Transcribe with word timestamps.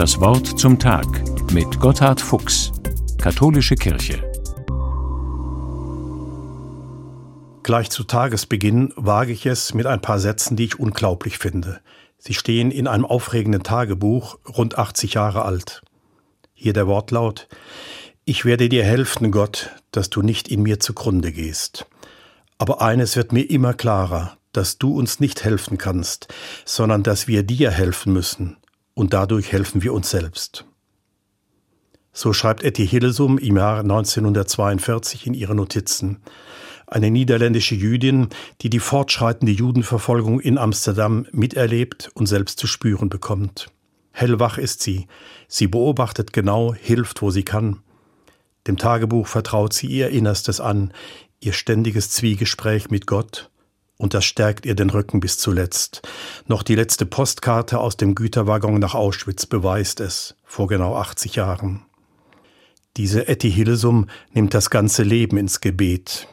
Das 0.00 0.18
Wort 0.18 0.58
zum 0.58 0.78
Tag 0.78 1.04
mit 1.52 1.78
Gotthard 1.78 2.22
Fuchs, 2.22 2.72
Katholische 3.18 3.74
Kirche. 3.74 4.22
Gleich 7.62 7.90
zu 7.90 8.04
Tagesbeginn 8.04 8.94
wage 8.96 9.32
ich 9.32 9.44
es 9.44 9.74
mit 9.74 9.84
ein 9.84 10.00
paar 10.00 10.18
Sätzen, 10.18 10.56
die 10.56 10.64
ich 10.64 10.80
unglaublich 10.80 11.36
finde. 11.36 11.82
Sie 12.16 12.32
stehen 12.32 12.70
in 12.70 12.86
einem 12.86 13.04
aufregenden 13.04 13.62
Tagebuch, 13.62 14.38
rund 14.48 14.78
80 14.78 15.12
Jahre 15.12 15.44
alt. 15.44 15.82
Hier 16.54 16.72
der 16.72 16.86
Wortlaut 16.86 17.46
Ich 18.24 18.46
werde 18.46 18.70
dir 18.70 18.84
helfen, 18.84 19.30
Gott, 19.30 19.68
dass 19.90 20.08
du 20.08 20.22
nicht 20.22 20.48
in 20.48 20.62
mir 20.62 20.80
zugrunde 20.80 21.30
gehst. 21.30 21.84
Aber 22.56 22.80
eines 22.80 23.16
wird 23.16 23.32
mir 23.32 23.42
immer 23.42 23.74
klarer, 23.74 24.38
dass 24.52 24.78
du 24.78 24.98
uns 24.98 25.20
nicht 25.20 25.44
helfen 25.44 25.76
kannst, 25.76 26.28
sondern 26.64 27.02
dass 27.02 27.28
wir 27.28 27.42
dir 27.42 27.70
helfen 27.70 28.14
müssen, 28.14 28.56
und 29.00 29.14
dadurch 29.14 29.50
helfen 29.50 29.82
wir 29.82 29.94
uns 29.94 30.10
selbst. 30.10 30.66
So 32.12 32.34
schreibt 32.34 32.62
Etty 32.62 32.86
Hillesum 32.86 33.38
im 33.38 33.56
Jahr 33.56 33.80
1942 33.80 35.26
in 35.26 35.32
ihre 35.32 35.54
Notizen. 35.54 36.18
Eine 36.86 37.10
niederländische 37.10 37.74
Jüdin, 37.74 38.28
die 38.60 38.68
die 38.68 38.78
fortschreitende 38.78 39.52
Judenverfolgung 39.52 40.38
in 40.38 40.58
Amsterdam 40.58 41.26
miterlebt 41.32 42.10
und 42.12 42.26
selbst 42.26 42.58
zu 42.58 42.66
spüren 42.66 43.08
bekommt. 43.08 43.68
Hellwach 44.12 44.58
ist 44.58 44.82
sie. 44.82 45.06
Sie 45.48 45.66
beobachtet 45.66 46.34
genau, 46.34 46.74
hilft, 46.74 47.22
wo 47.22 47.30
sie 47.30 47.44
kann. 47.44 47.78
Dem 48.66 48.76
Tagebuch 48.76 49.28
vertraut 49.28 49.72
sie 49.72 49.86
ihr 49.86 50.10
Innerstes 50.10 50.60
an, 50.60 50.92
ihr 51.40 51.54
ständiges 51.54 52.10
Zwiegespräch 52.10 52.90
mit 52.90 53.06
Gott, 53.06 53.50
und 54.00 54.14
das 54.14 54.24
stärkt 54.24 54.64
ihr 54.64 54.74
den 54.74 54.88
Rücken 54.88 55.20
bis 55.20 55.36
zuletzt. 55.36 56.00
Noch 56.46 56.62
die 56.62 56.74
letzte 56.74 57.04
Postkarte 57.04 57.78
aus 57.78 57.98
dem 57.98 58.14
Güterwaggon 58.14 58.80
nach 58.80 58.94
Auschwitz 58.94 59.44
beweist 59.44 60.00
es, 60.00 60.36
vor 60.42 60.68
genau 60.68 60.96
80 60.96 61.36
Jahren. 61.36 61.82
Diese 62.96 63.28
Etty 63.28 63.52
Hillesum 63.52 64.08
nimmt 64.32 64.54
das 64.54 64.70
ganze 64.70 65.02
Leben 65.02 65.36
ins 65.36 65.60
Gebet. 65.60 66.28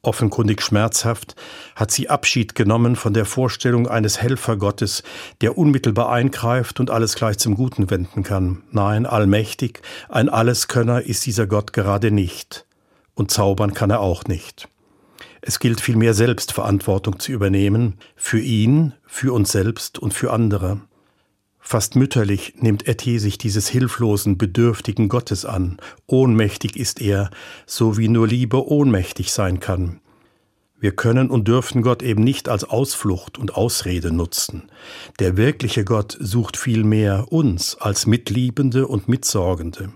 Offenkundig 0.00 0.62
schmerzhaft 0.62 1.36
hat 1.74 1.90
sie 1.90 2.08
Abschied 2.08 2.54
genommen 2.54 2.96
von 2.96 3.12
der 3.12 3.26
Vorstellung 3.26 3.86
eines 3.86 4.22
Helfergottes, 4.22 5.02
der 5.42 5.58
unmittelbar 5.58 6.10
eingreift 6.10 6.80
und 6.80 6.90
alles 6.90 7.14
gleich 7.14 7.36
zum 7.36 7.56
Guten 7.56 7.90
wenden 7.90 8.22
kann. 8.22 8.62
Nein, 8.70 9.04
allmächtig, 9.04 9.82
ein 10.08 10.30
Alleskönner 10.30 11.02
ist 11.02 11.26
dieser 11.26 11.46
Gott 11.46 11.74
gerade 11.74 12.10
nicht. 12.10 12.64
Und 13.14 13.30
zaubern 13.30 13.74
kann 13.74 13.90
er 13.90 14.00
auch 14.00 14.24
nicht. 14.24 14.68
Es 15.48 15.60
gilt 15.60 15.80
vielmehr 15.80 16.12
selbst 16.12 16.50
Verantwortung 16.50 17.20
zu 17.20 17.30
übernehmen, 17.30 17.98
für 18.16 18.40
ihn, 18.40 18.94
für 19.06 19.32
uns 19.32 19.52
selbst 19.52 19.96
und 19.96 20.12
für 20.12 20.32
andere. 20.32 20.80
Fast 21.60 21.94
mütterlich 21.94 22.54
nimmt 22.58 22.88
Etty 22.88 23.20
sich 23.20 23.38
dieses 23.38 23.68
hilflosen, 23.68 24.38
bedürftigen 24.38 25.08
Gottes 25.08 25.44
an. 25.44 25.76
Ohnmächtig 26.08 26.76
ist 26.76 27.00
er, 27.00 27.30
so 27.64 27.96
wie 27.96 28.08
nur 28.08 28.26
Liebe 28.26 28.68
ohnmächtig 28.68 29.30
sein 29.30 29.60
kann. 29.60 30.00
Wir 30.80 30.90
können 30.90 31.30
und 31.30 31.46
dürfen 31.46 31.80
Gott 31.80 32.02
eben 32.02 32.24
nicht 32.24 32.48
als 32.48 32.64
Ausflucht 32.64 33.38
und 33.38 33.54
Ausrede 33.54 34.10
nutzen. 34.10 34.64
Der 35.20 35.36
wirkliche 35.36 35.84
Gott 35.84 36.16
sucht 36.18 36.56
vielmehr 36.56 37.30
uns 37.30 37.76
als 37.76 38.06
Mitliebende 38.06 38.88
und 38.88 39.08
Mitsorgende. 39.08 39.92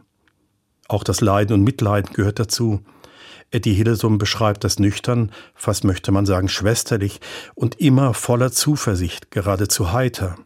Auch 0.87 1.03
das 1.03 1.21
Leiden 1.21 1.55
und 1.55 1.65
Mitleiden 1.65 2.13
gehört 2.13 2.39
dazu. 2.39 2.85
Etty 3.51 3.75
Hillesum 3.75 4.19
beschreibt 4.19 4.63
das 4.65 4.79
nüchtern, 4.79 5.33
fast 5.55 5.85
möchte 5.85 6.13
man 6.13 6.27
sagen 6.27 6.49
schwesterlich 6.49 7.21
und 7.55 7.81
immer 7.81 8.15
voller 8.15 8.53
Zuversicht, 8.53 9.31
geradezu 9.31 9.93
heiter. 9.93 10.37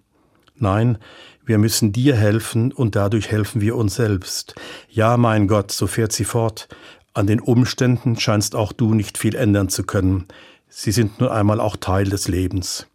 Nein, 0.56 0.98
wir 1.44 1.58
müssen 1.58 1.92
dir 1.92 2.16
helfen 2.16 2.72
und 2.72 2.96
dadurch 2.96 3.30
helfen 3.30 3.60
wir 3.60 3.76
uns 3.76 3.96
selbst. 3.96 4.54
Ja, 4.88 5.16
mein 5.16 5.48
Gott, 5.48 5.70
so 5.70 5.86
fährt 5.86 6.12
sie 6.12 6.24
fort, 6.24 6.68
an 7.12 7.26
den 7.28 7.40
Umständen 7.40 8.18
scheinst 8.18 8.56
auch 8.56 8.72
du 8.72 8.94
nicht 8.94 9.18
viel 9.18 9.36
ändern 9.36 9.68
zu 9.68 9.84
können. 9.84 10.26
Sie 10.68 10.90
sind 10.90 11.20
nun 11.20 11.28
einmal 11.28 11.60
auch 11.60 11.76
Teil 11.76 12.06
des 12.06 12.26
Lebens. 12.26 12.88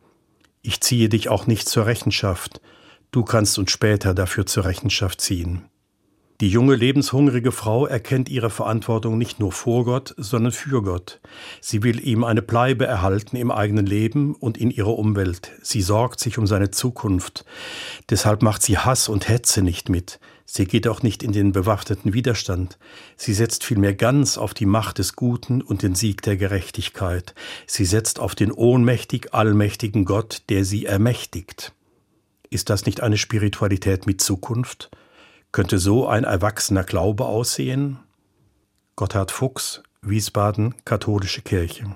Ich 0.61 0.81
ziehe 0.81 1.07
dich 1.07 1.29
auch 1.29 1.47
nicht 1.47 1.69
zur 1.69 1.85
Rechenschaft. 1.85 2.59
Du 3.11 3.23
kannst 3.23 3.57
uns 3.57 3.71
später 3.71 4.13
dafür 4.13 4.45
zur 4.45 4.65
Rechenschaft 4.65 5.21
ziehen. 5.21 5.68
Die 6.41 6.47
junge 6.47 6.75
lebenshungrige 6.75 7.51
Frau 7.51 7.85
erkennt 7.85 8.29
ihre 8.29 8.49
Verantwortung 8.49 9.17
nicht 9.17 9.41
nur 9.41 9.51
vor 9.51 9.83
Gott, 9.83 10.15
sondern 10.15 10.53
für 10.53 10.81
Gott. 10.81 11.19
Sie 11.59 11.83
will 11.83 11.99
ihm 11.99 12.23
eine 12.23 12.41
Bleibe 12.41 12.85
erhalten 12.85 13.35
im 13.35 13.51
eigenen 13.51 13.85
Leben 13.85 14.35
und 14.35 14.57
in 14.57 14.71
ihrer 14.71 14.97
Umwelt. 14.97 15.51
Sie 15.61 15.81
sorgt 15.81 16.21
sich 16.21 16.37
um 16.37 16.47
seine 16.47 16.71
Zukunft. 16.71 17.43
Deshalb 18.09 18.41
macht 18.41 18.63
sie 18.63 18.77
Hass 18.77 19.09
und 19.09 19.27
Hetze 19.27 19.61
nicht 19.61 19.89
mit. 19.89 20.21
Sie 20.45 20.63
geht 20.63 20.87
auch 20.87 21.03
nicht 21.03 21.23
in 21.23 21.33
den 21.33 21.51
bewaffneten 21.51 22.13
Widerstand. 22.13 22.79
Sie 23.17 23.33
setzt 23.33 23.65
vielmehr 23.65 23.93
ganz 23.93 24.37
auf 24.37 24.53
die 24.53 24.65
Macht 24.65 24.97
des 24.97 25.17
Guten 25.17 25.61
und 25.61 25.83
den 25.83 25.93
Sieg 25.93 26.21
der 26.21 26.37
Gerechtigkeit. 26.37 27.35
Sie 27.67 27.83
setzt 27.83 28.17
auf 28.17 28.33
den 28.33 28.53
ohnmächtig 28.53 29.33
allmächtigen 29.33 30.05
Gott, 30.05 30.43
der 30.47 30.63
sie 30.63 30.85
ermächtigt. 30.85 31.73
Ist 32.49 32.69
das 32.69 32.85
nicht 32.85 33.01
eine 33.01 33.17
Spiritualität 33.17 34.07
mit 34.07 34.21
Zukunft? 34.21 34.89
Könnte 35.51 35.79
so 35.79 36.07
ein 36.07 36.25
erwachsener 36.25 36.83
Glaube 36.83 37.25
aussehen? 37.25 37.99
Gotthard 38.95 39.31
Fuchs, 39.31 39.81
Wiesbaden, 40.01 40.75
Katholische 40.85 41.41
Kirche. 41.41 41.95